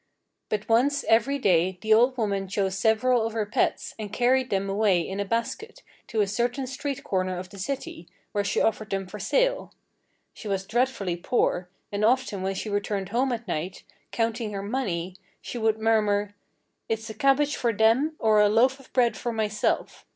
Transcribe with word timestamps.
But 0.49 0.67
once 0.67 1.03
every 1.07 1.37
day 1.37 1.77
the 1.81 1.93
old 1.93 2.17
woman 2.17 2.47
chose 2.47 2.75
several 2.75 3.23
of 3.23 3.33
her 3.33 3.45
pets, 3.45 3.93
and 3.99 4.11
carried 4.11 4.49
them 4.49 4.67
away 4.67 4.99
in 5.01 5.19
a 5.19 5.25
basket 5.25 5.83
to 6.07 6.21
a 6.21 6.27
certain 6.27 6.65
street 6.65 7.03
corner 7.03 7.37
of 7.37 7.49
the 7.51 7.59
city 7.59 8.07
where 8.31 8.43
she 8.43 8.59
offered 8.59 8.89
them 8.89 9.05
for 9.05 9.19
sale. 9.19 9.71
She 10.33 10.47
was 10.47 10.65
dreadfully 10.65 11.17
poor, 11.17 11.69
and 11.91 12.03
often 12.03 12.41
when 12.41 12.55
she 12.55 12.67
returned 12.67 13.09
home 13.09 13.31
at 13.31 13.47
night, 13.47 13.83
counting 14.11 14.53
her 14.53 14.63
money, 14.63 15.17
she 15.39 15.59
would 15.59 15.77
murmur: 15.77 16.33
"It's 16.89 17.07
a 17.11 17.13
cabbage 17.13 17.55
for 17.55 17.71
them 17.71 18.15
or 18.17 18.41
a 18.41 18.49
loaf 18.49 18.79
of 18.79 18.91
bread 18.93 19.15
for 19.15 19.31
myself. 19.31 20.07